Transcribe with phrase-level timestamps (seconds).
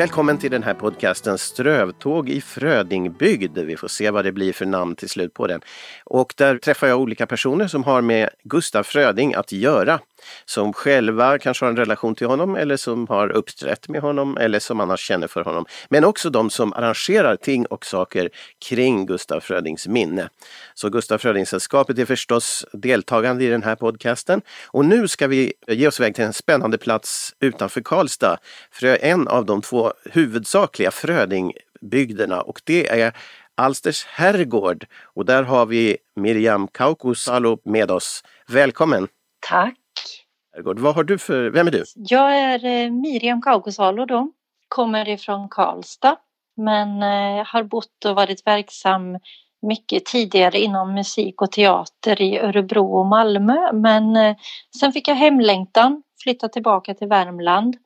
[0.00, 3.58] Välkommen till den här podcasten Strövtåg i Frödingbygd.
[3.58, 5.60] Vi får se vad det blir för namn till slut på den.
[6.04, 10.00] Och där träffar jag olika personer som har med Gustaf Fröding att göra.
[10.44, 14.58] Som själva kanske har en relation till honom eller som har uppträtt med honom eller
[14.58, 15.66] som annars känner för honom.
[15.88, 18.30] Men också de som arrangerar ting och saker
[18.68, 20.28] kring Gustaf Frödings minne.
[20.74, 24.42] Så Gustaf Fröding-sällskapet är förstås deltagande i den här podcasten.
[24.66, 28.38] Och nu ska vi ge oss iväg till en spännande plats utanför Karlstad.
[28.70, 33.12] För en av de två huvudsakliga Frödingbygderna och det är
[33.54, 34.86] Alsters herrgård.
[35.02, 38.24] Och där har vi Miriam Kaukusalo med oss.
[38.46, 39.08] Välkommen!
[39.40, 39.79] Tack!
[40.64, 41.84] Vad har du för, vem är du?
[41.94, 44.32] Jag är eh, Miriam Kaukusalo då.
[44.68, 46.16] Kommer ifrån Karlstad
[46.56, 49.18] men eh, har bott och varit verksam
[49.62, 54.36] mycket tidigare inom musik och teater i Örebro och Malmö men eh,
[54.80, 57.76] sen fick jag hemlängtan, flyttade tillbaka till Värmland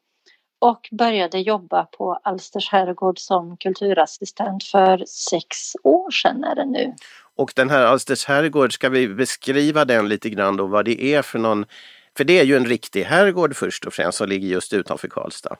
[0.58, 6.94] och började jobba på Alsters herrgård som kulturassistent för sex år sedan är det nu.
[7.36, 11.22] Och den här Alsters herrgård, ska vi beskriva den lite grann då, vad det är
[11.22, 11.64] för någon
[12.16, 15.56] för det är ju en riktig herrgård först och främst som ligger just utanför Karlstad.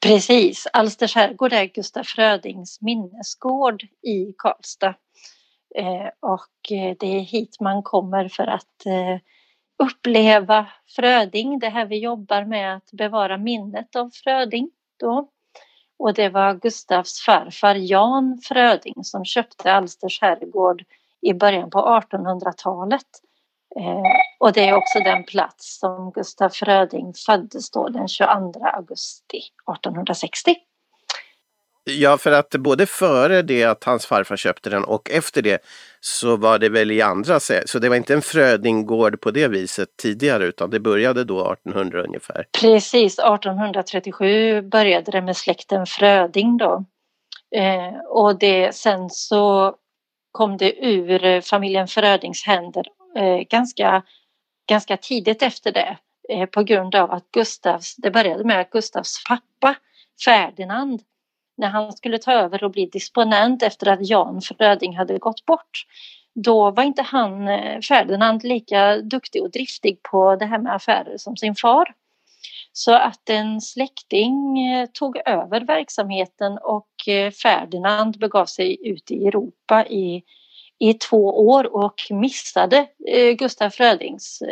[0.00, 4.94] Precis, Alsters herrgård är Gustaf Frödings minnesgård i Karlstad.
[5.74, 9.20] Eh, och eh, det är hit man kommer för att eh,
[9.78, 10.66] uppleva
[10.96, 15.28] Fröding, det här vi jobbar med att bevara minnet av Fröding då.
[15.98, 20.84] Och det var Gustavs farfar Jan Fröding som köpte Alsters herrgård
[21.20, 23.06] i början på 1800-talet.
[23.80, 24.02] Eh,
[24.38, 29.38] och det är också den plats som Gustaf Fröding föddes då den 22 augusti
[29.76, 30.54] 1860.
[31.88, 35.58] Ja, för att både före det att hans farfar köpte den och efter det
[36.00, 39.88] så var det väl i andra, så det var inte en Frödinggård på det viset
[40.02, 42.46] tidigare utan det började då 1800 ungefär.
[42.60, 46.84] Precis, 1837 började det med släkten Fröding då.
[47.56, 49.74] Eh, och det, sen så
[50.32, 52.86] kom det ur familjen Frödings händer
[53.16, 54.02] Eh, ganska,
[54.68, 55.96] ganska tidigt efter det
[56.28, 59.74] eh, på grund av att Gustavs, det började med att Gustavs pappa
[60.24, 61.02] Ferdinand
[61.56, 65.86] när han skulle ta över och bli disponent efter att Jan Fröding hade gått bort
[66.34, 71.16] då var inte han, eh, Ferdinand, lika duktig och driftig på det här med affärer
[71.16, 71.94] som sin far.
[72.72, 76.88] Så att en släkting eh, tog över verksamheten och
[77.42, 80.22] Ferdinand begav sig ut i Europa i,
[80.78, 82.86] i två år och missade
[83.38, 84.42] Gustaf Frödings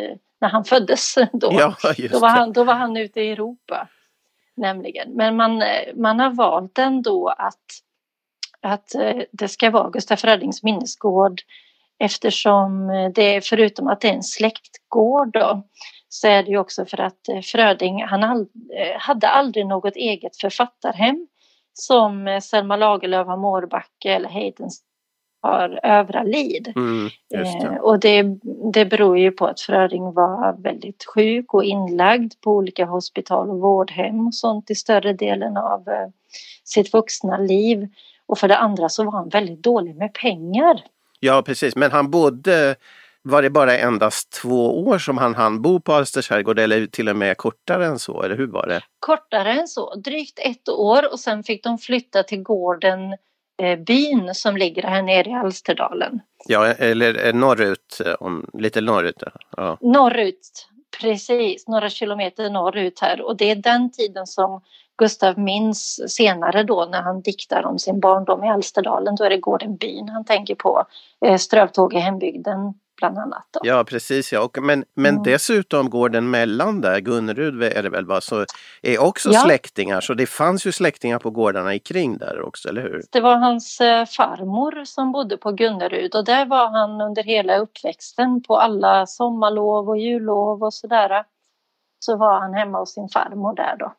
[0.41, 1.15] när han föddes.
[1.33, 1.75] Då, ja,
[2.11, 3.87] då, var han, då var han ute i Europa
[4.55, 5.11] nämligen.
[5.11, 5.63] Men man,
[5.95, 7.63] man har valt ändå att,
[8.61, 11.41] att eh, det ska vara Gustaf Frödings minnesgård
[11.99, 15.63] eftersom det förutom att det är en släktgård då,
[16.09, 18.41] så är det ju också för att eh, Fröding han all,
[18.77, 21.27] eh, hade aldrig något eget författarhem
[21.73, 24.83] som Selma Lagerlöf har Mårbacke eller Heidens
[25.45, 26.73] har övra lid.
[26.75, 27.37] Mm, det.
[27.37, 28.23] Eh, och det,
[28.73, 33.59] det beror ju på att Fröding var väldigt sjuk och inlagd på olika hospital och
[33.59, 36.07] vårdhem och sånt i större delen av eh,
[36.63, 37.87] sitt vuxna liv.
[38.25, 40.83] Och för det andra så var han väldigt dålig med pengar.
[41.19, 42.75] Ja precis, men han bodde
[43.27, 47.09] var det bara endast två år som han hann bo på Alsters herrgård eller till
[47.09, 48.21] och med kortare än så?
[48.21, 48.81] Eller hur var det?
[48.99, 53.17] Kortare än så, drygt ett år och sen fick de flytta till gården
[53.85, 56.19] byn som ligger här nere i Alsterdalen.
[56.47, 59.23] Ja, eller norrut, eh, om, lite norrut.
[59.57, 59.77] Ja.
[59.81, 60.67] Norrut,
[61.01, 64.61] precis, några kilometer norrut här och det är den tiden som
[64.97, 69.15] Gustav minns senare då när han diktar om sin barndom i Alsterdalen.
[69.15, 70.85] Då är det gården byn han tänker på.
[71.25, 73.47] Eh, strövtåg i hembygden bland annat.
[73.51, 73.59] Då.
[73.63, 75.23] Ja precis ja, och, men, men mm.
[75.23, 78.21] dessutom gården mellan där, Gunnerud är det väl, va?
[78.21, 78.45] så
[78.81, 79.39] är också ja.
[79.39, 80.01] släktingar.
[80.01, 83.01] Så det fanns ju släktingar på gårdarna i kring där också, eller hur?
[83.11, 87.57] Det var hans eh, farmor som bodde på Gunnerud och där var han under hela
[87.57, 91.23] uppväxten på alla sommarlov och jullov och sådär.
[91.99, 93.93] Så var han hemma hos sin farmor där då.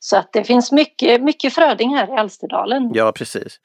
[0.00, 2.90] Så att det finns mycket, mycket Fröding här i Alsterdalen.
[2.94, 3.60] Ja precis.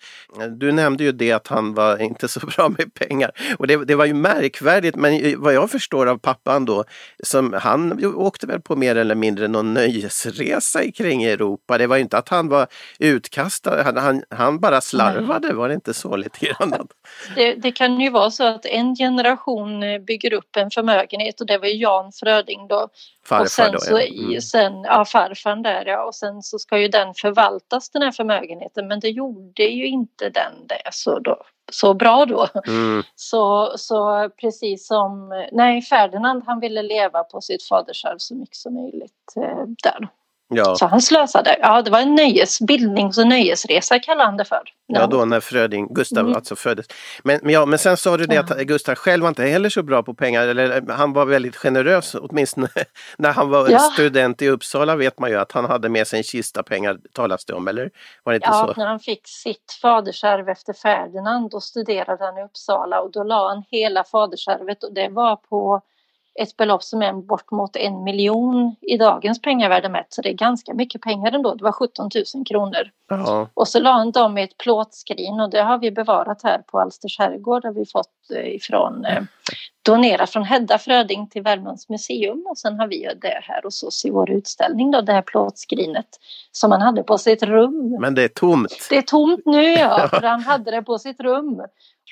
[0.58, 3.32] Du nämnde ju det att han var inte så bra med pengar.
[3.58, 6.84] Och det, det var ju märkvärdigt men vad jag förstår av pappan då,
[7.24, 11.78] som han åkte väl på mer eller mindre någon nöjesresa kring Europa.
[11.78, 12.68] Det var ju inte att han var
[13.00, 15.56] utkastad, han, han, han bara slarvade, Nej.
[15.56, 16.74] var det inte så lite grann?
[17.36, 21.58] Det, det, kan ju vara så att en generation bygger upp en förmögenhet och det
[21.58, 22.88] var Jan Fröding då.
[23.26, 24.24] Farfar och sen då, så, ja.
[24.24, 24.42] Mm.
[24.42, 28.88] sen, ja farfar där ja och sen så ska ju den förvaltas den här förmögenheten
[28.88, 31.38] men det gjorde ju inte den det så, då,
[31.72, 32.48] så bra då.
[32.68, 33.04] Mm.
[33.16, 38.74] Så, så precis som, nej Ferdinand han ville leva på sitt fadersarv så mycket som
[38.74, 40.08] möjligt eh, där.
[40.56, 40.76] Ja.
[40.76, 41.58] Så han slösade.
[41.62, 44.62] Ja, det var en nöjes, bildnings och nöjesresa kallade han det för.
[44.88, 46.36] Ja, då när Fröding, Gustav Mm.
[46.36, 46.86] alltså föddes.
[47.24, 48.64] Men, men, ja, men sen sa du det att Ja.
[48.64, 50.48] Gustav själv var inte heller så bra på pengar.
[50.48, 52.68] Eller, han var väldigt generös, åtminstone
[53.18, 53.80] när han var Ja.
[53.80, 57.46] student i Uppsala vet man ju att han hade med sig en kista pengar, talas
[57.46, 57.90] det om, eller?
[58.24, 58.80] Var det inte Ja, så?
[58.80, 63.48] när han fick sitt fadersarv efter Ferdinand då studerade han i Uppsala och då la
[63.50, 65.82] han hela fadersarvet och det var på
[66.40, 70.08] ett belopp som är bort mot en miljon i dagens pengavärde mätt.
[70.10, 71.56] Så det är ganska mycket pengar ändå.
[71.56, 72.90] Det var 17 000 kronor.
[73.10, 76.58] Ja, Och så la han dem i ett plåtskrin och det har vi bevarat här
[76.58, 77.62] på Alsters herrgård.
[77.62, 79.24] Det har vi fått eh, ifrån eh,
[79.86, 84.06] donerat från Hedda Fröding till Värmlands museum och sen har vi det här hos oss
[84.06, 86.08] i vår utställning då, det här plåtskrinet
[86.52, 87.98] som han hade på sitt rum.
[88.00, 88.88] men det är tomt.
[88.90, 91.62] Det är tomt nu ja, för han hade det på sitt rum.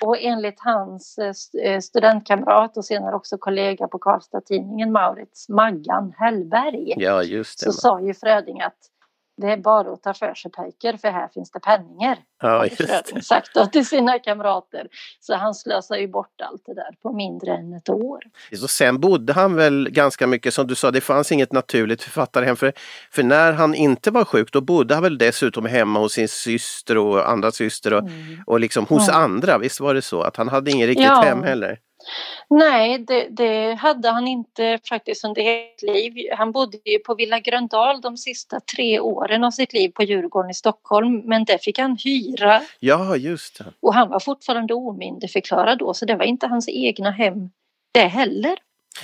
[0.04, 6.94] Och enligt hans eh, eh, studentkamrat och senare också kollega på Karlstad-tidningen Maurits Maggan Hellberg
[6.98, 8.78] Ja, så sa ju Fröding att
[9.42, 12.18] det är bara att ta för sig pojkar för här finns det penningar.
[12.42, 12.78] Ja, just
[13.14, 13.22] det.
[13.24, 14.88] Sagt då till sina kamrater.
[15.20, 18.20] Så han slösar ju bort allt det där på mindre än ett år.
[18.60, 22.56] Så sen bodde han väl ganska mycket, som du sa, det fanns inget naturligt författarhem.
[22.56, 22.74] För,
[23.12, 26.98] för när han inte var sjuk, då bodde han väl dessutom hemma hos sin syster
[26.98, 28.44] och andra syster och, Mm.
[28.48, 29.14] och liksom hos Ja.
[29.14, 29.58] andra.
[29.58, 30.22] Visst var det så?
[30.22, 31.22] Att han hade ingen riktigt Ja.
[31.22, 31.78] hem heller?
[32.50, 36.14] Nej, det, det hade han inte faktiskt under hela liv.
[36.38, 40.52] Han bodde ju på Villa Gröndal de sista tre åren av sitt liv på Djurgården
[40.52, 41.22] i Stockholm.
[41.26, 43.66] Men det fick han hyra Ja, just det.
[43.80, 47.50] och han var fortfarande omyndigförklarad då så det var inte hans egna hem
[47.92, 48.58] det heller.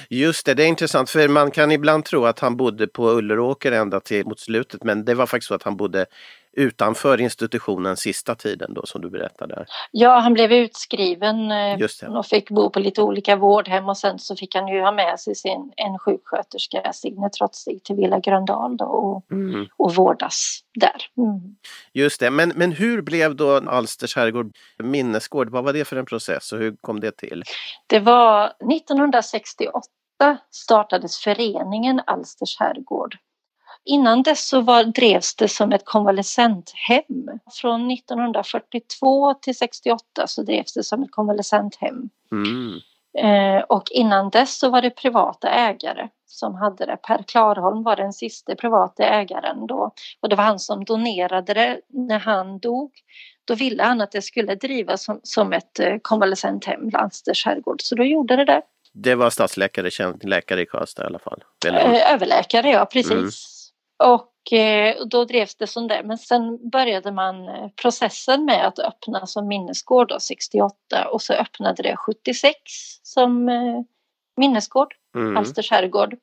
[0.09, 3.71] Just det, det är intressant för man kan ibland tro att han bodde på Ulleråker
[3.71, 6.05] ända till mot slutet men det var faktiskt så att han bodde
[6.57, 9.65] utanför institutionen sista tiden då som du berättade.
[9.91, 14.35] Ja, han blev utskriven eh, och fick bo på lite olika vårdhem och sen så
[14.35, 18.85] fick han ju ha med sig sin, en sjuksköterska, Signe Trotzig, till Villa Gröndal då
[18.85, 19.67] och, Mm.
[19.77, 20.95] och vårdas där.
[21.17, 21.55] Mm.
[21.93, 24.51] Just det, men, men hur blev då Alsters herrgård
[24.83, 25.49] minnesgård?
[25.49, 27.43] Vad var det för en process och hur kom det till?
[27.87, 29.81] Det var 1968
[30.51, 33.17] startades föreningen Alsters herrgård.
[33.87, 37.29] Innan dess så var, drevs det som ett konvalescenthem.
[37.61, 42.09] Från 1942 till 68 så drevs det som ett konvalescenthem.
[42.31, 42.79] Mm.
[43.17, 46.97] Eh, och innan dess så var det privata ägare som hade det.
[46.97, 49.91] Per Klarholm var den sista privata ägaren då.
[50.19, 52.91] Och det var han som donerade det när han dog.
[53.45, 57.81] Då ville han att det skulle drivas som, som ett eh, konvalescenthem, Landsters herrgård.
[57.81, 58.61] Så då gjorde det det.
[58.93, 61.43] Det var stadsläkare, känd läkare i Karlstad i alla fall.
[61.67, 61.93] Eller?
[61.93, 63.11] Eh, överläkare, ja precis.
[63.11, 63.29] Mm.
[63.97, 66.01] Och eh, då drevs det som det.
[66.03, 70.75] Men sen började man eh, processen med att öppna som minnesgård då, 68
[71.11, 72.53] och så öppnade det 76
[73.03, 73.81] som eh,
[74.37, 74.93] minnesgård.
[75.15, 75.37] Mm.
[75.37, 76.17] Alsters herrgård.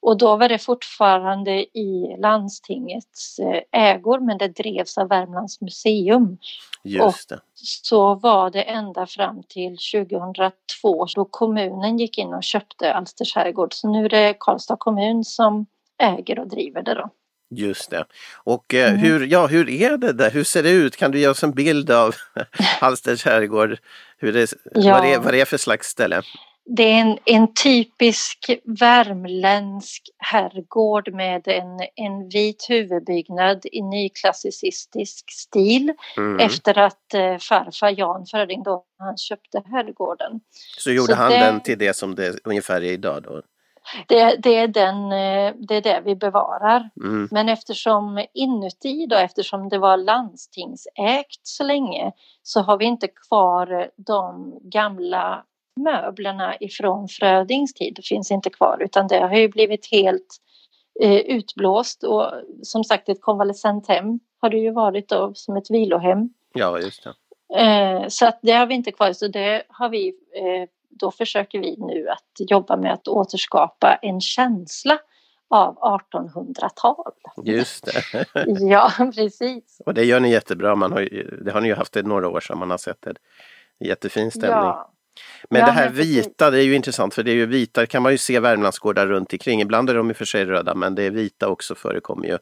[0.00, 6.38] Och då var det fortfarande i landstingets eh, ägor men det drevs av Värmlands museum.
[6.82, 7.40] Just det.
[7.54, 13.74] Så var det ända fram till 2002 då kommunen gick in och köpte Alsters herrgård.
[13.74, 15.66] Så nu är det Karlstad kommun som
[15.98, 17.10] äger och driver det då.
[17.50, 18.04] Just det.
[18.44, 19.00] Och eh, Mm.
[19.00, 20.30] hur, ja, hur är det där?
[20.30, 20.96] Hur ser det ut?
[20.96, 22.14] Kan du ge oss en bild av
[22.80, 23.78] Hallsters herrgård?
[24.18, 24.92] Hur det, Ja.
[24.94, 26.22] vad, det är, vad det är för slags ställe?
[26.76, 35.92] Det är en, en typisk värmländsk herrgård med en, en vit huvudbyggnad i nyklassicistisk stil
[36.16, 36.40] Mm.
[36.40, 40.40] efter att eh, farfar Jan Fröding då han köpte herrgården.
[40.78, 43.42] Så gjorde så han det- den till det som det ungefär är idag då?
[44.08, 46.90] Det, det, är den, eh, det är det vi bevarar.
[47.04, 47.28] Mm.
[47.30, 52.12] Men eftersom inuti då, eftersom det var landstingsägt så länge
[52.42, 55.44] så har vi inte kvar de gamla
[55.80, 57.92] möblerna ifrån Frödings tid.
[57.96, 60.36] Det finns inte kvar utan det har ju blivit helt
[61.02, 66.28] eh, utblåst och som sagt ett konvalescenthem har det ju varit då som ett vilohem.
[66.54, 67.14] Ja, just det.
[67.54, 71.58] Eh, så att det har vi inte kvar så det har vi eh, då försöker
[71.58, 74.98] vi nu att jobba med att återskapa en känsla
[75.48, 77.12] av 1800-tal.
[77.44, 78.24] Just det.
[78.60, 79.80] Ja, precis.
[79.86, 80.74] Och det gör ni jättebra.
[80.74, 83.02] Man har, ju- det har ni ju haft i några år sedan man har sett
[83.02, 83.14] det.
[83.80, 84.50] Jättefin stämning.
[84.50, 84.92] Ja,
[85.50, 87.80] Men Ja, det här men vita, det är ju intressant för det är ju vita,
[87.80, 89.60] det kan man ju se Värmlandsgårdar runt omkring.
[89.60, 92.38] Ibland är de i och för sig röda men det är vita också förekommer ju.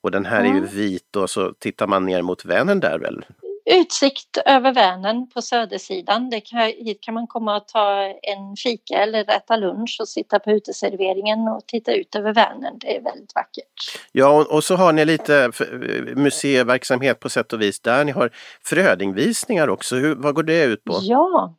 [0.00, 0.64] Och den här är ju Mm.
[0.66, 3.24] vit och så tittar man ner mot Vänern där väl?
[3.70, 6.30] Utsikt över Vänern på södersidan.
[6.30, 10.38] Det kan, hit kan man komma och ta en fika eller äta lunch och sitta
[10.38, 12.78] på uteserveringen och titta ut över Vänern.
[12.78, 14.00] Det är väldigt vackert.
[14.12, 15.68] Ja, och, och så har ni lite f-
[16.16, 18.04] museiverksamhet på sätt och vis där.
[18.04, 18.30] Ni har
[18.64, 19.96] Frödingvisningar också.
[19.96, 20.98] Hur, vad går det ut på?
[21.02, 21.54] Ja,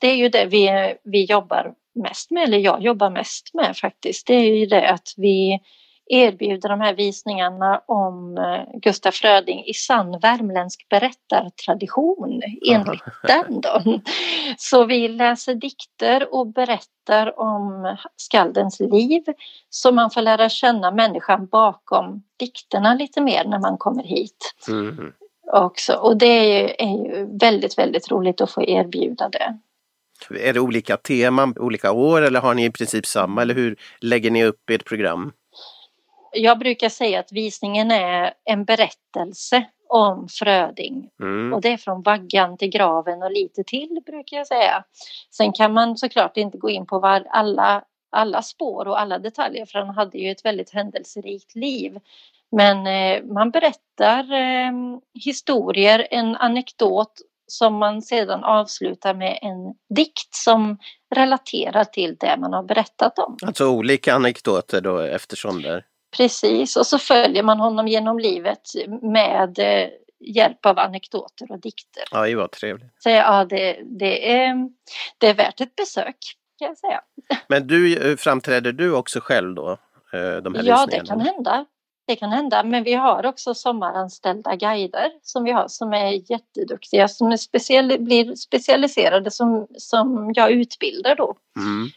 [0.00, 4.26] det är ju det vi, vi jobbar mest med, eller jag jobbar mest med faktiskt.
[4.26, 5.60] Det är ju det att vi
[6.08, 13.60] erbjuder de här visningarna om eh, Gustaf Fröding i sann värmländsk berättartradition enligt den.
[13.60, 14.00] Då.
[14.56, 19.22] Så vi läser dikter och berättar om skaldens liv
[19.70, 24.54] så man får lära känna människan bakom dikterna lite mer när man kommer hit.
[24.68, 25.12] Mm.
[25.52, 25.92] Också.
[25.92, 29.58] Och det är ju, är ju väldigt, väldigt roligt att få erbjuda det.
[30.30, 34.30] Är det olika teman olika år eller har ni i princip samma eller hur lägger
[34.30, 35.32] ni upp ert program?
[36.38, 41.08] Jag brukar säga att visningen är en berättelse om Fröding.
[41.20, 41.52] Mm.
[41.52, 44.84] Och det är från vaggan till graven och lite till brukar jag säga.
[45.30, 49.66] Sen kan man såklart inte gå in på var alla, alla spår och alla detaljer
[49.66, 51.98] för han hade ju ett väldigt händelserikt liv.
[52.50, 54.72] Men eh, man berättar eh,
[55.24, 57.12] historier, en anekdot
[57.46, 60.78] som man sedan avslutar med en dikt som
[61.14, 63.36] relaterar till det man har berättat om.
[63.46, 65.82] Alltså olika anekdoter då eftersom det
[66.16, 68.62] Precis, och så följer man honom genom livet
[69.02, 69.88] med eh,
[70.20, 72.02] hjälp av anekdoter och dikter.
[72.10, 72.92] Ja, vad trevligt.
[72.98, 74.54] Så ja, det, det, är,
[75.18, 76.16] det är värt ett besök
[76.58, 77.00] kan jag säga.
[77.48, 79.70] Men du, eh, framträder du också själv då?
[80.12, 81.66] Eh, de här ja, det kan hända.
[82.08, 87.08] Det kan hända, men vi har också sommaranställda guider som vi har som är jätteduktiga,
[87.08, 91.36] som är speciell, blir specialiserade som, som jag utbildar då.
[91.56, 91.88] Mm.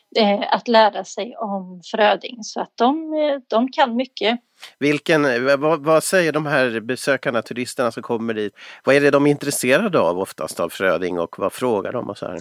[0.41, 3.13] Eh, att lära sig om Fröding så att de,
[3.47, 4.39] de kan mycket.
[4.79, 5.23] Vilken,
[5.61, 8.53] vad, vad, säger de här besökarna, turisterna som kommer dit?
[8.83, 12.09] Vad är det de är intresserade av oftast av Fröding och vad frågar de?
[12.09, 12.39] Och så här?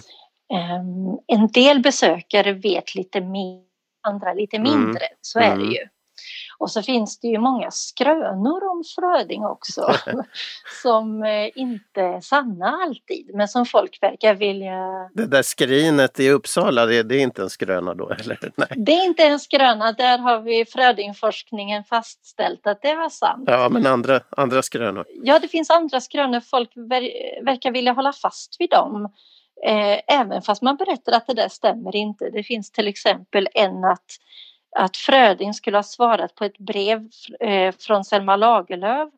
[0.53, 3.61] Um, en del besökare vet lite mer,
[4.07, 5.17] andra lite mindre, mm.
[5.21, 5.71] så är det mm.
[5.71, 5.87] ju.
[6.61, 9.93] Och så finns det ju många skrönor om Fröding också
[10.81, 15.09] som eh, inte är sanna alltid men som folk verkar vilja...
[15.13, 18.39] Det där skrinet i Uppsala, det, det är inte en skröna då eller?
[18.55, 18.67] Nej.
[18.75, 23.43] Det är inte en skröna, där har vi Frödingforskningen fastställt att det var sant.
[23.47, 25.05] Ja, men andra, andra skrönor?
[25.23, 27.09] Ja, det finns andra skrönor, folk ver
[27.45, 29.05] verkar vilja hålla fast vid dem.
[29.65, 32.29] Eh, även fast man berättar att det där stämmer inte.
[32.29, 34.05] Det finns till exempel en att
[34.75, 37.09] att Fröding skulle ha svarat på ett brev
[37.39, 39.09] eh, från Selma Lagerlöf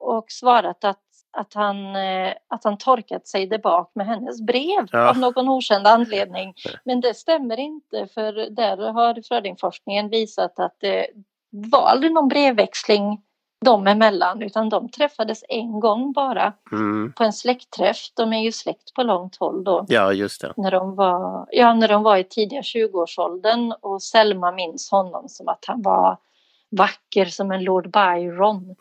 [0.00, 1.02] och svarat att,
[1.32, 5.10] att, han, eh, att han torkat sig där bak med hennes brev ja.
[5.10, 6.54] av någon okänd anledning.
[6.84, 11.06] Men det stämmer inte för där har Frödingforskningen visat att det
[11.50, 13.22] var aldrig någon brevväxling
[13.64, 17.12] dem emellan utan de träffades en gång bara mm.
[17.12, 17.96] på en släktträff.
[18.14, 19.86] De är ju släkt på långt håll då.
[19.88, 20.52] Ja, just det.
[20.56, 25.48] När de var, ja, när de var i tidiga 20-årsåldern och Selma minns honom som
[25.48, 26.18] att han var
[26.70, 28.76] vacker som en Lord Byron.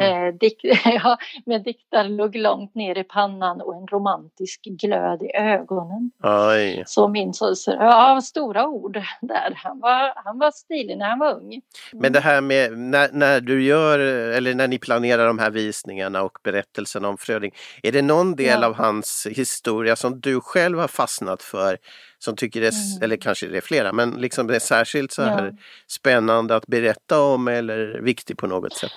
[0.00, 5.36] Eh, dik ja, med dikter låg långt ner i pannan och en romantisk glöd i
[5.36, 6.10] ögonen.
[6.22, 6.82] Oj.
[6.86, 9.52] Så minns jag, ja, stora ord där.
[9.54, 11.60] Han var, han var stilig när han var ung.
[11.92, 16.22] Men det här med när, när du gör, eller när ni planerar de här visningarna
[16.22, 17.52] och berättelsen om Fröding.
[17.82, 18.66] Är det någon del ja.
[18.66, 21.78] av hans historia som du själv har fastnat för
[22.24, 23.02] som tycker det är, mm.
[23.02, 25.52] eller kanske det är flera, men liksom det är särskilt så här ja.
[25.86, 28.92] spännande att berätta om eller viktig på något sätt?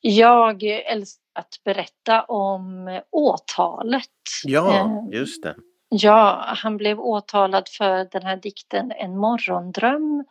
[0.00, 4.08] Jag älskar att berätta om åtalet.
[4.44, 5.56] Ja, eh, just det.
[5.88, 10.24] Ja, han blev åtalad för den här dikten En morgondröm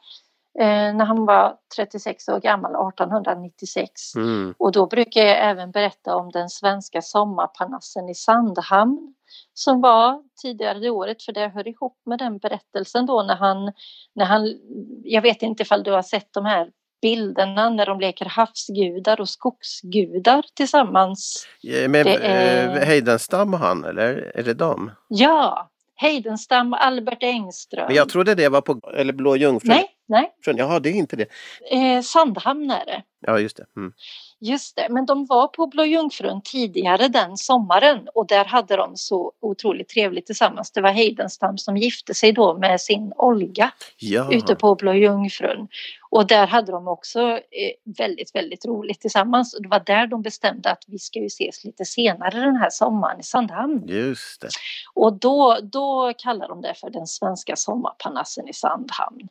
[0.60, 4.16] eh, när han var 36 år gammal, 1896.
[4.16, 4.54] Mm.
[4.58, 9.14] Och då brukar jag även berätta om den svenska sommarpanassen i Sandhamn
[9.54, 13.72] som var tidigare det året för det hör ihop med den berättelsen då när han,
[14.16, 14.60] när han
[15.04, 19.30] jag vet inte ifall du har sett de här bilderna när de leker havsgudar och
[19.30, 21.48] skogsgudar tillsammans.
[21.62, 22.78] Ja, men är...
[22.78, 24.92] Eh, Heidenstam och han eller är det dem?
[25.08, 27.86] Ja, Heidenstam och Albert Engström.
[27.88, 29.70] Men jag trodde det var på eller Blå Jungfrun.
[29.70, 30.34] Nej, nej.
[30.46, 31.28] Jaha, det är inte det.
[31.72, 33.04] Eh, Sandhamn är det.
[33.28, 33.66] Ja, just det.
[33.78, 33.94] Mm.
[34.40, 38.98] Just det, men de var på Blå Jungfrun tidigare den sommaren och där hade de
[38.98, 40.72] så otroligt trevligt tillsammans.
[40.72, 44.34] Det var Heidenstam som gifte sig då med sin Olga ja.
[44.34, 45.68] ute på Blå Jungfrun.
[46.10, 49.54] Och där hade de också eh, väldigt, väldigt roligt tillsammans.
[49.54, 52.70] Och det var där de bestämde att vi ska ju ses lite senare den här
[52.70, 53.88] sommaren i Sandhamn.
[53.88, 54.50] Just det.
[54.94, 59.28] Och då, då kallar de det för den svenska sommarpanassen i Sandhamn.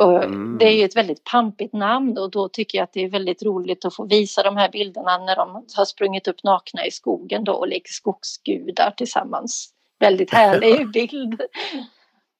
[0.00, 0.58] Mm.
[0.58, 3.42] Det är ju ett väldigt pampigt namn och då tycker jag att det är väldigt
[3.42, 7.44] roligt att få visa de här bilderna när de har sprungit upp nakna i skogen
[7.44, 9.72] då och leker skogsgudar tillsammans.
[9.98, 11.40] Väldigt härlig bild.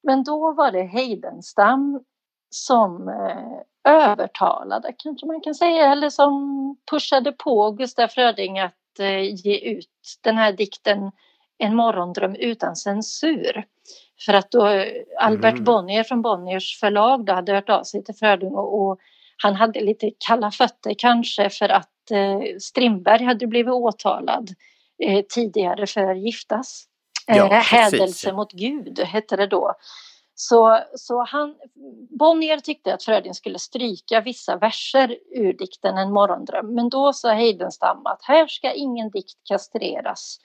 [0.03, 2.03] Men då var det Heidenstam
[2.49, 9.35] som eh, övertalade kanske man kan säga eller som pushade på Gustaf Fröding att eh,
[9.35, 9.89] ge ut
[10.23, 11.11] den här dikten
[11.57, 13.65] En morgondröm utan censur.
[14.25, 14.85] För att då
[15.19, 15.63] Albert mm.
[15.63, 18.99] Bonnier från Bonniers förlag då hade hört av sig till Fröding och, och
[19.43, 24.49] han hade lite kalla fötter kanske för att eh, Strindberg hade blivit åtalad
[25.03, 26.85] eh, tidigare för giftas.
[27.27, 29.73] Ja, eh, Hädelse mot Gud hette det då.
[30.35, 31.55] Så, så han,
[32.19, 36.73] Bonnier tyckte att Fröding skulle stryka vissa verser ur dikten En morgondröm.
[36.75, 40.39] Men då sa Heidenstam att här ska ingen dikt kastreras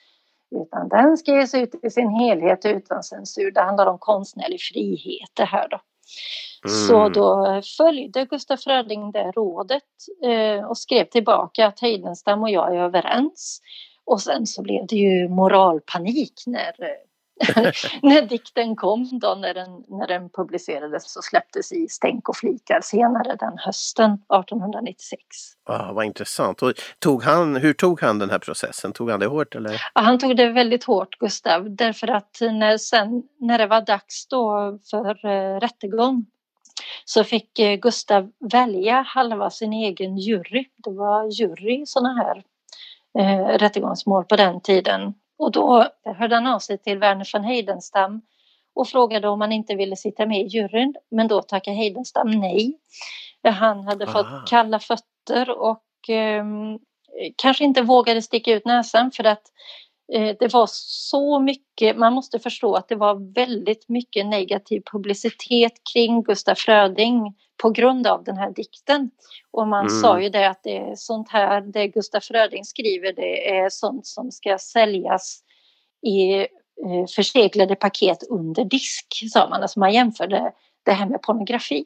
[0.53, 3.51] utan den ska ges ut i sin helhet utan censur.
[3.51, 5.79] Det handlar om konstnärlig frihet det här då.
[6.65, 6.87] Mm.
[6.87, 9.83] Så då följde Gustaf Fröding det rådet
[10.23, 13.61] eh, och skrev tillbaka att Heidenstam och jag är överens.
[14.05, 16.73] Och sen så blev det ju moralpanik när
[18.01, 22.81] när dikten kom då, när den, när den publicerades och släpptes i Stänk och flikar
[22.81, 25.21] senare den hösten 1896.
[25.65, 26.61] Ah, vad intressant.
[26.61, 28.93] Och tog han, hur tog han den här processen?
[28.93, 29.55] Tog han det hårt?
[29.55, 29.81] Eller?
[29.95, 34.27] Ja, han tog det väldigt hårt, Gustav, därför att när, sen, när det var dags
[34.27, 36.25] då för uh, rättegång
[37.05, 40.65] så fick uh, Gustav välja halva sin egen jury.
[40.77, 42.43] Det var jury i sådana här
[43.19, 45.87] uh, rättegångsmål på den tiden och då
[46.17, 48.21] hörde han av sig till Werner von Heidenstam
[48.75, 50.95] och frågade om han inte ville sitta med i juryn.
[51.11, 52.79] Men då tackade Heidenstam nej.
[53.43, 54.13] Han hade Aha.
[54.13, 56.45] fått kalla fötter och eh,
[57.35, 59.43] kanske inte vågade sticka ut näsan för att
[60.39, 66.23] det var så mycket, man måste förstå att det var väldigt mycket negativ publicitet kring
[66.23, 69.11] Gustaf Fröding på grund av den här dikten.
[69.51, 70.01] Och man mm.
[70.01, 74.07] sa ju det att det är sånt här, det Gustaf Fröding skriver, det är sånt
[74.07, 75.39] som ska säljas
[76.01, 76.33] i
[76.85, 79.61] eh, förseglade paket under disk, sa man.
[79.61, 80.51] Alltså man jämförde
[80.85, 81.85] det här med pornografi.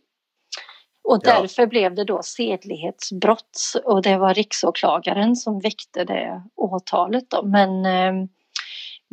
[1.08, 1.68] Och därför ja.
[1.68, 7.46] blev det då sedlighetsbrott och det var riksåklagaren som väckte det åtalet då.
[7.46, 8.28] Men eh,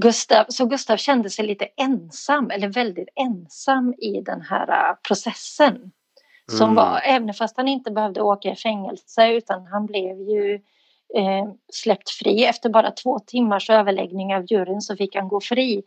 [0.03, 5.93] Gustav, så Gustav kände sig lite ensam eller väldigt ensam i den här uh, processen.
[6.51, 6.75] Som mm.
[6.75, 10.55] var, även fast han inte behövde åka i fängelse utan han blev ju
[11.17, 12.45] eh, släppt fri.
[12.45, 15.83] Efter bara två timmars överläggning av juryn så fick han gå fri.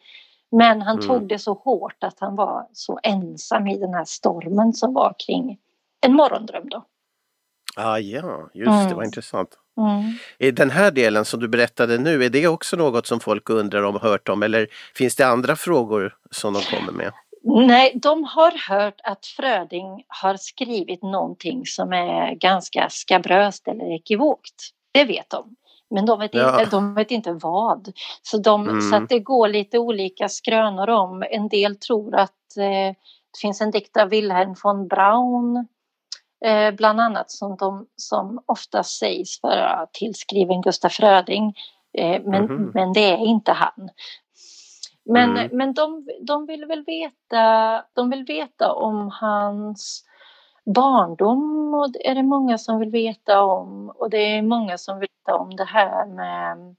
[0.51, 1.07] Men han mm.
[1.07, 5.15] tog det så hårt att han var så ensam i den här stormen som var
[5.25, 5.57] kring
[6.05, 6.85] en morgondröm då.
[7.75, 8.87] Ah, ja, just mm.
[8.87, 9.49] det, var intressant.
[9.77, 10.55] Mm.
[10.55, 13.95] Den här delen som du berättade nu, är det också något som folk undrar om
[13.95, 17.13] och hört om eller finns det andra frågor som de kommer med?
[17.43, 24.69] Nej, de har hört att Fröding har skrivit någonting som är ganska skabröst eller ekivokt.
[24.91, 25.55] Det vet de.
[25.89, 26.59] Men de vet, ja.
[26.59, 27.91] inte, de vet inte vad.
[28.21, 28.81] Så, de, mm.
[28.81, 31.23] så att det går lite olika skrönor om.
[31.29, 32.95] En del tror att eh,
[33.33, 35.67] det finns en dikt av Wilhelm von Braun
[36.77, 41.53] bland annat som, de, som ofta sägs vara tillskriven Gustaf Fröding.
[41.97, 42.71] Eh, men, mm.
[42.73, 43.89] men det är inte han.
[45.05, 45.57] Men, mm.
[45.57, 50.03] men de, de vill väl veta, de vill veta om hans
[50.75, 54.99] barndom och det är det många som vill veta om och det är många som
[54.99, 56.75] vill veta om det här med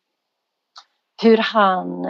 [1.22, 2.04] hur han,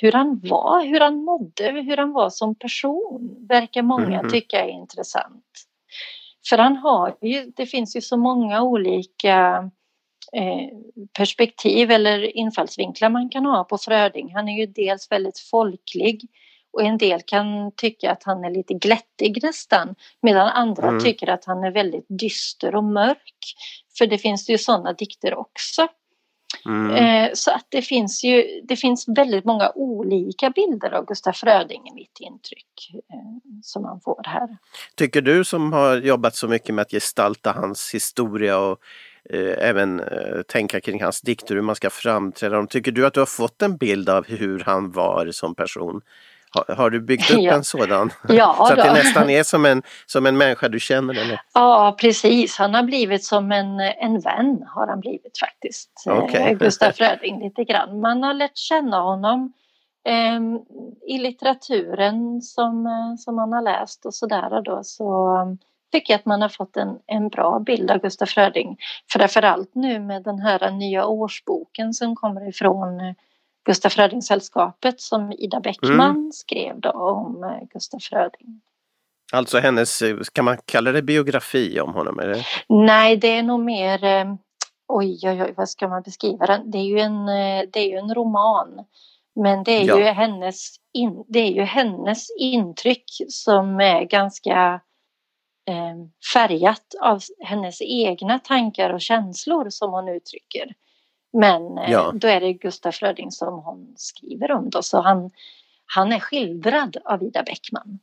[0.00, 4.30] hur han var, hur han mådde, hur han var som person verkar många mm.
[4.30, 5.44] tycka är intressant.
[6.48, 9.70] För han har ju, det finns ju så många olika
[10.32, 10.68] eh,
[11.18, 14.34] perspektiv eller infallsvinklar man kan ha på Fröding.
[14.34, 16.28] Han är ju dels väldigt folklig
[16.72, 21.00] och en del kan tycka att han är lite glättig nästan medan andra mm.
[21.00, 23.54] tycker att han är väldigt dyster och mörk.
[23.98, 25.88] För det finns ju sådana dikter också.
[26.66, 26.90] Mm.
[26.90, 31.88] Eh, så att det finns ju det finns väldigt många olika bilder av Gustaf Fröding
[31.88, 33.18] i mitt intryck eh,
[33.62, 34.56] som man får här.
[34.94, 38.78] Tycker du som har jobbat så mycket med att gestalta hans historia och
[39.30, 43.20] eh, även eh, tänka kring hans dikter, hur man ska framträda Tycker du att du
[43.20, 46.00] har fått en bild av hur han var som person?
[46.54, 47.54] Har, har du byggt upp ja.
[47.54, 48.12] en sådan?
[48.28, 51.14] Ja, så att det nästan är som en, som en människa du känner?
[51.14, 51.40] Eller?
[51.54, 55.90] Ja precis, han har blivit som en, en vän har han blivit faktiskt.
[56.06, 56.50] Okay.
[56.50, 58.00] Eh, Gustaf Fröding lite grann.
[58.00, 59.52] Man har lärt känna honom
[60.08, 60.40] eh,
[61.14, 65.56] i litteraturen som, eh, som man har läst och sådär då så
[65.92, 68.76] tycker jag att man har fått en, en bra bild av Gustaf Fröding.
[69.12, 73.14] Framförallt nu med den här nya årsboken som kommer ifrån eh,
[73.64, 76.32] Gustaf Fröding-sällskapet som Ida Bäckman mm.
[76.32, 78.60] skrev då om eh, Gustaf Fröding.
[79.32, 82.18] Alltså hennes, eh, kan man kalla det biografi om honom?
[82.18, 82.46] Eller?
[82.68, 84.34] Nej, det är nog mer, eh,
[84.88, 86.70] oj, oj, oj, vad ska man beskriva den?
[86.70, 87.26] Det är ju en,
[87.70, 88.84] det är ju en roman.
[89.40, 89.98] Men det är, ja.
[89.98, 94.80] ju hennes in, det är ju hennes intryck som är ganska
[95.68, 95.94] eh,
[96.34, 100.74] färgat av hennes egna tankar och känslor som hon uttrycker.
[101.34, 102.12] Men eh, ja.
[102.14, 105.30] då är det Gustaf Fröding som hon skriver om då, så han,
[105.86, 107.98] han är skildrad av Ida Bäckman.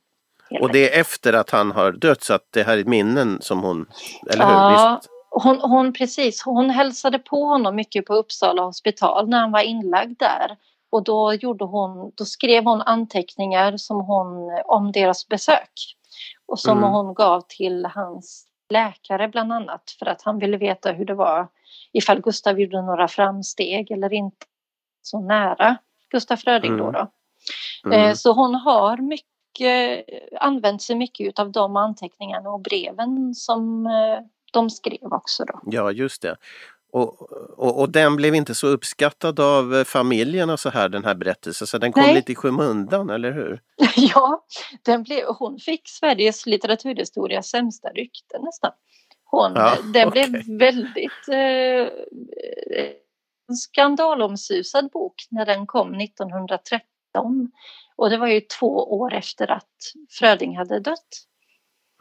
[0.62, 3.64] Och det är efter att han har dött så att det här är minnen som
[3.64, 3.86] hon,
[4.34, 4.54] eller hur?
[4.54, 5.10] Ja, Visst?
[5.30, 10.20] Hon, hon, precis, hon hälsade på honom mycket på Uppsala hospital när han var inlagd
[10.20, 10.58] där.
[10.90, 15.96] Och då, gjorde hon, då skrev hon anteckningar som hon, om deras besök.
[16.46, 16.90] Och som mm.
[16.90, 21.48] hon gav till hans läkare bland annat för att han ville veta hur det var
[21.94, 24.46] ifall Gustav gjorde några framsteg eller inte
[25.02, 25.78] så nära
[26.10, 26.86] Gustaf Fröding mm.
[26.86, 26.92] då.
[26.92, 27.12] då.
[27.86, 28.10] Mm.
[28.10, 30.06] Eh, så hon har mycket,
[30.40, 34.20] använt sig mycket av de anteckningarna och breven som eh,
[34.54, 35.46] de skrev också.
[35.46, 35.60] Då.
[35.66, 36.36] Ja, just det.
[36.92, 41.16] Och, och, och, den blev inte så uppskattad av eh, familjerna så här den här
[41.16, 42.16] berättelsen så den kom Nej.
[42.16, 43.62] lite i skymundan, eller hur?
[43.96, 44.46] ja,
[44.82, 48.72] den blev, hon fick Sveriges litteraturhistoria sämsta rykte nästan.
[49.24, 50.30] Hon, ja, den okay.
[50.30, 51.88] blev väldigt eh,
[53.56, 56.82] skandalomsusad bok när den kom 1913.
[57.96, 59.76] Och det var ju två år efter att
[60.10, 61.28] Fröding hade dött.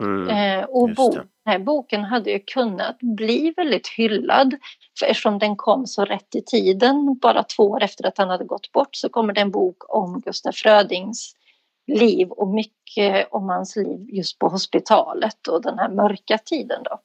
[0.01, 4.55] Mm, eh, och bo, den här boken hade ju kunnat bli väldigt hyllad
[4.99, 8.45] för eftersom den kom så rätt i tiden, bara två år efter att han hade
[8.45, 11.35] gått bort så kommer det en bok om Gustaf Frödings
[11.87, 17.01] liv och mycket om hans liv just på hospitalet och den här mörka tiden då.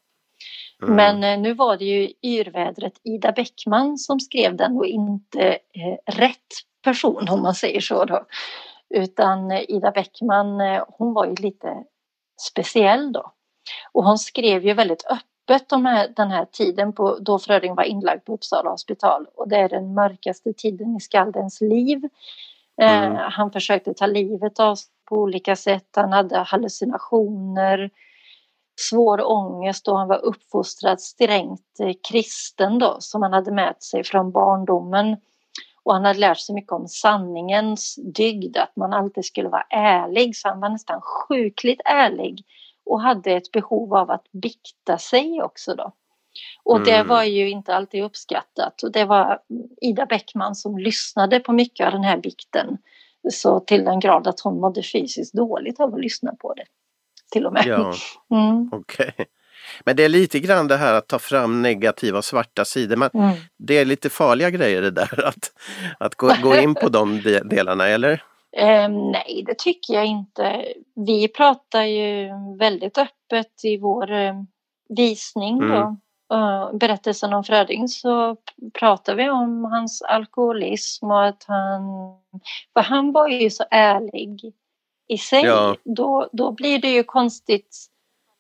[0.84, 0.96] Mm.
[0.96, 6.14] Men eh, nu var det ju yrvädret Ida Bäckman som skrev den och inte eh,
[6.14, 6.54] rätt
[6.84, 8.26] person om man säger så då.
[8.90, 11.84] Utan eh, Ida Bäckman eh, hon var ju lite
[12.38, 13.32] speciell då.
[13.92, 18.26] Och hon skrev ju väldigt öppet om den här tiden på, då Fröding var inlagd
[18.26, 22.04] på Uppsala hospital och det är den mörkaste tiden i skaldens liv.
[22.82, 23.16] Eh, mm.
[23.16, 27.90] Eh, han försökte ta livet av sig på olika sätt, han hade hallucinationer,
[28.90, 34.04] svår ångest och han var uppfostrad strängt eh, kristen då som han hade med sig
[34.04, 35.18] från barndomen.
[35.86, 40.36] Och han hade lärt sig mycket om sanningens dygd, att man alltid skulle vara ärlig,
[40.36, 42.46] så han var nästan sjukligt ärlig
[42.86, 45.92] och hade ett behov av att bikta sig också då.
[46.64, 47.08] Och det mm.
[47.08, 49.40] var ju inte alltid uppskattat och det var
[49.82, 52.78] Ida Bäckman som lyssnade på mycket av den här bikten.
[53.32, 56.66] Så till den grad att hon mådde fysiskt dåligt av att lyssna på det.
[57.32, 57.66] Till och med.
[57.66, 57.94] Ja,
[58.38, 58.70] mm.
[58.74, 59.12] Okay.
[59.86, 62.96] Men det är lite grann det här att ta fram negativa svarta sidor.
[62.96, 63.36] Men mm.
[63.58, 65.52] Det är lite farliga grejer det där att,
[66.00, 68.24] att gå, gå in på de delarna, eller?
[68.58, 70.66] Um, nej, det tycker jag inte.
[70.96, 74.34] Vi pratar ju väldigt öppet i vår uh,
[74.90, 75.70] visning mm.
[75.70, 75.98] då.
[76.36, 78.38] Uh, berättelsen om Fröding så
[78.80, 81.82] pratar vi om hans alkoholism och att han...
[82.74, 84.54] För han var ju så ärlig
[85.08, 85.44] i sig.
[85.44, 85.76] Ja.
[85.84, 87.88] Då, då blir det ju konstigt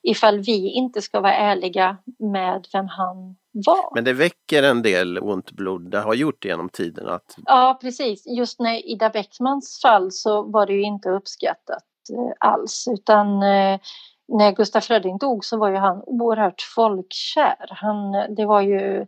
[0.05, 3.95] ifall vi inte ska vara ärliga med vem han var.
[3.95, 7.07] Men det väcker en del ont blod, det har gjort genom tiden.
[7.07, 7.37] Att...
[7.45, 12.87] Ja precis, just när Ida Bäckmans fall så var det ju inte uppskattat eh, alls
[12.91, 13.79] utan eh,
[14.27, 17.67] när Gustaf Fröding dog så var ju han oerhört folkkär.
[17.69, 19.05] Han, det var ju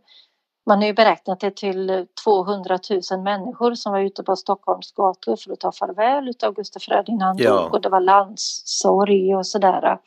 [0.68, 2.78] man har ju beräknat det till 200
[3.10, 7.18] 000 människor som var ute på Stockholms gator för att ta farväl av Gustaf Fröding
[7.18, 7.50] när han ja.
[7.50, 9.98] dog och det var landssorg och sådär.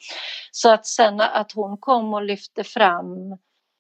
[0.52, 3.32] Så att sen att hon kom och lyfte fram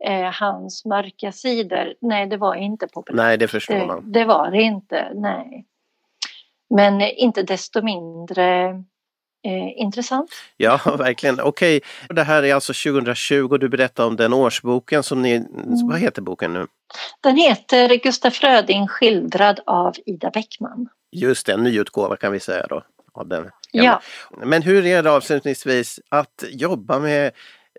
[0.03, 3.25] eh, hans mörka sidor, nej det var inte populärt.
[3.25, 4.11] Nej det förstår man.
[4.11, 5.65] Det, det var det inte, nej.
[6.69, 8.83] Men inte desto mindre
[9.43, 10.31] Eh, intressant.
[10.57, 11.39] Ja, verkligen.
[11.39, 12.15] Okej, okay.
[12.15, 15.87] det här är alltså 2020 du berättar om den årsboken som ni, mm.
[15.87, 16.67] vad heter boken nu?
[17.21, 20.89] Den heter Gustaf Fröding skildrad av Ida Bäckman.
[21.11, 22.83] Just det, en nyutgåva kan vi säga då.
[23.13, 24.01] Av den ja.
[24.37, 27.31] Men hur är det avslutningsvis att jobba med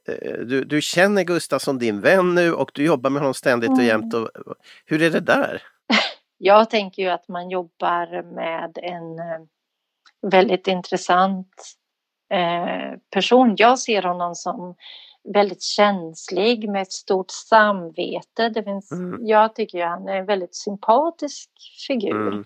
[0.09, 3.70] eh, du, du känner Gustaf som din vän nu och du jobbar med honom ständigt
[3.70, 3.87] och mm.
[3.87, 4.14] jämt.
[4.14, 4.31] Och,
[4.87, 5.62] hur är det där?
[6.38, 9.46] Jag tänker ju att man jobbar med en eh,
[10.23, 11.77] väldigt intressant
[12.33, 13.55] eh, person.
[13.59, 14.75] Jag ser honom som
[15.35, 18.49] väldigt känslig med ett stort samvete.
[18.49, 19.27] Det finns, mm.
[19.27, 21.51] Jag tycker han är en väldigt sympatisk
[21.89, 22.29] figur.
[22.29, 22.45] Mm.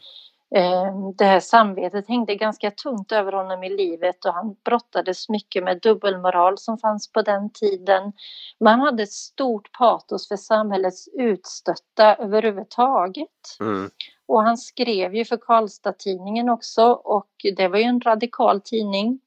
[0.55, 5.65] Eh, det här samvetet hängde ganska tungt över honom i livet och han brottades mycket
[5.65, 8.13] med dubbelmoral som fanns på den tiden.
[8.61, 13.29] Man hade ett stort patos för samhällets utstötta överhuvudtaget.
[13.61, 13.91] Mm.
[14.29, 19.21] Och han skrev ju för Karlstad-tidningen också och det var ju en radikal tidning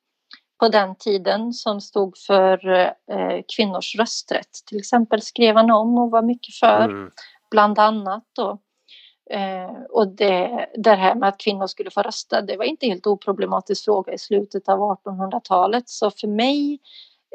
[0.59, 2.69] på den tiden som stod för
[3.11, 4.51] eh, kvinnors rösträtt.
[4.65, 7.11] Till exempel skrev han om och var mycket för, mm.
[7.51, 8.59] bland annat då.
[9.29, 13.07] Eh, och det, det här med att kvinnor skulle få rösta, det var inte helt
[13.07, 15.89] oproblematisk fråga i slutet av 1800-talet.
[15.89, 16.79] Så för mig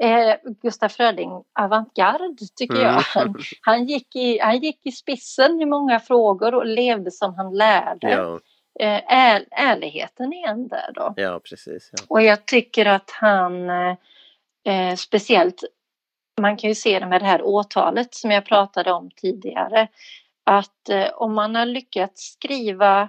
[0.00, 1.30] eh, Gustaf Fröding
[1.60, 2.90] avantgarde tycker jag.
[2.90, 3.02] Mm.
[3.14, 7.54] Han, han, gick i, han gick i spissen i många frågor och levde som han
[7.56, 8.10] lärde.
[8.10, 8.40] Ja.
[8.80, 11.14] eh, är, ärligheten igen där då.
[11.16, 11.90] Ja, precis.
[11.92, 12.04] Ja.
[12.08, 15.64] Och jag tycker att han eh, speciellt,
[16.40, 19.88] man kan ju se det med det här åtalet som jag pratade om tidigare,
[20.44, 23.08] att eh, om man har lyckats skriva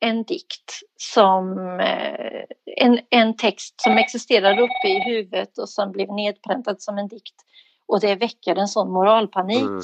[0.00, 2.44] en dikt som eh,
[2.76, 7.34] en, en text som existerar uppe i huvudet och som blev nedpräntad som en dikt
[7.90, 9.62] och det väcker en sån moralpanik.
[9.62, 9.82] Mm.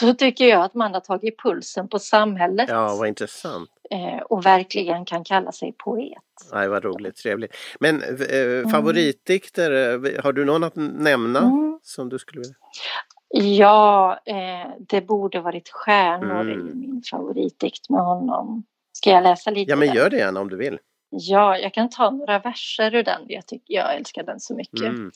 [0.00, 2.68] Då tycker jag att man har tagit pulsen på samhället.
[2.68, 3.70] Ja, vad intressant.
[3.90, 6.18] Eh, och verkligen kan kalla sig poet.
[6.52, 7.56] Nej, vad roligt, trevligt.
[7.80, 8.70] Men eh, mm.
[8.70, 11.78] favoritdikter, eh, har du någon att nämna mm.
[11.82, 12.54] som du skulle vilja?
[13.32, 16.68] Ja, eh, det borde varit Stjärnor mm.
[16.68, 18.64] i min favoritdikt med honom.
[18.92, 19.70] Ska jag läsa lite?
[19.70, 20.78] Ja, men gör det gärna om du vill.
[21.10, 23.20] Ja, jag kan ta några verser ur den.
[23.28, 24.82] Jag, tycker, jag älskar den så mycket.
[24.82, 25.10] Mm.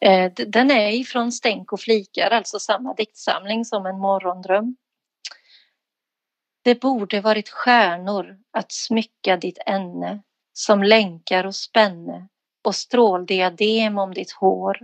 [0.00, 4.76] Eh, den är ifrån Stänk och flikar, alltså samma diktsamling som En morgondröm.
[6.62, 12.28] Det borde varit stjärnor att smycka ditt ämne som länkar och spänne
[12.64, 14.78] och stråldiadem om ditt hår.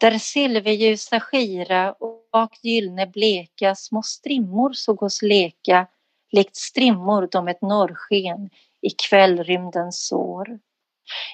[0.00, 5.86] Där silverljusa skira och bak gyllne bleka små strimmor såg oss leka
[6.32, 8.50] likt strimmor de ett norrsken
[8.82, 10.58] i kvällrymdens sår.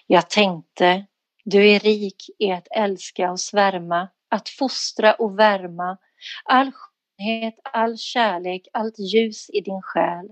[0.06, 1.06] Jag tänkte,
[1.44, 5.98] du är rik i att älska och svärma, att fostra och värma,
[6.44, 10.26] all skönhet, all kärlek, allt ljus i din själ.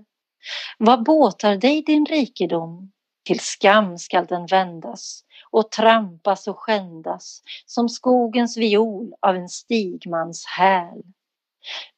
[0.77, 2.91] Vad båtar dig din rikedom?
[3.25, 5.24] Till skam skall den vändas
[5.55, 11.03] och trampas och skändas som skogens viol av en stigmans häl.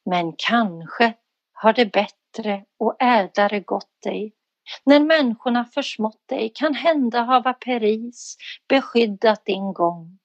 [0.05, 1.13] Men kanske
[1.53, 4.33] har det bättre och ädlare gått dig
[4.83, 8.37] när människorna försmått dig kan hända hava Paris
[8.69, 10.17] beskyddat din gång.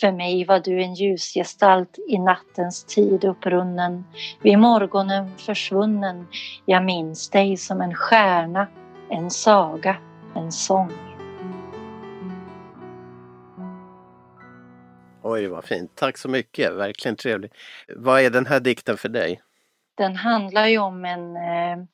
[0.00, 4.04] För mig var du en ljusgestalt i nattens tid upprunnen,
[4.42, 6.26] vid morgonen försvunnen.
[6.66, 8.68] Jag minns dig som en stjärna,
[9.10, 9.96] en saga,
[10.34, 11.09] en sång.
[15.30, 15.90] Oj, vad fint.
[15.94, 16.72] Tack så mycket.
[16.72, 17.52] Verkligen trevligt.
[17.96, 19.40] Vad är den här dikten för dig?
[19.96, 21.84] Den handlar ju om en eh,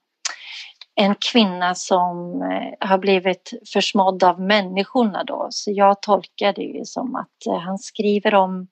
[0.99, 5.49] en kvinna som eh, har blivit försmådd av människorna då.
[5.51, 8.69] Så jag tolkar det ju som att eh, han skriver om,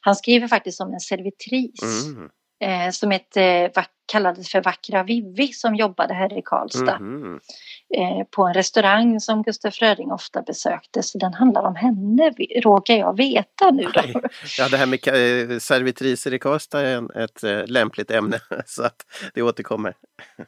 [0.00, 2.30] han skriver faktiskt om en servitris mm.
[2.62, 3.70] Eh, som hette,
[4.12, 6.96] kallades för Vackra Vivi som jobbade här i Karlstad.
[6.96, 7.40] Mm.
[7.96, 11.02] Eh, på en restaurang som Gustaf Fröding ofta besökte.
[11.02, 14.20] Så den handlar om henne, råkar jag veta nu då.
[14.58, 15.08] Ja, det här med
[15.52, 19.94] eh, servitriser i Karlstad är ett eh, lämpligt ämne så att det återkommer.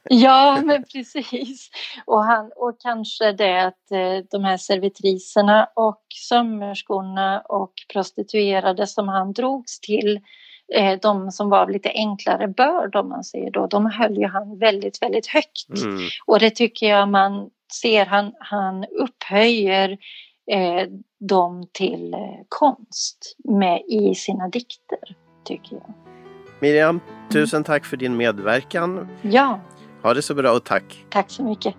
[0.02, 1.70] Ja, men precis.
[2.04, 3.88] Och, han, och kanske det att
[4.30, 10.20] de här servitriserna och sömmerskorna och prostituerade som han drogs till
[11.02, 15.02] de som var lite enklare börd om man säger då, de höll ju han väldigt,
[15.02, 15.84] väldigt högt.
[15.84, 15.98] Mm.
[16.26, 17.50] Och det tycker jag man
[17.82, 19.98] ser, han, han upphöjer
[20.50, 20.88] eh,
[21.20, 25.94] dem till eh, konst med i sina dikter, tycker jag.
[26.60, 27.00] Miriam,
[27.32, 29.08] tusen tack för din medverkan.
[29.22, 29.60] Ja.
[30.02, 31.04] Ha det så bra och tack.
[31.10, 31.74] Tack så mycket.